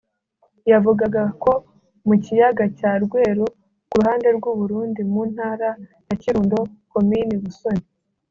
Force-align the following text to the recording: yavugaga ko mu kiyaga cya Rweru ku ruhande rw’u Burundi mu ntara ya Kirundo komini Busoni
yavugaga 0.71 1.23
ko 1.43 1.51
mu 2.07 2.15
kiyaga 2.23 2.65
cya 2.77 2.91
Rweru 3.03 3.45
ku 3.87 3.93
ruhande 3.99 4.27
rw’u 4.37 4.53
Burundi 4.59 5.01
mu 5.11 5.21
ntara 5.31 5.69
ya 6.07 6.15
Kirundo 6.21 6.57
komini 6.91 7.33
Busoni 7.43 7.85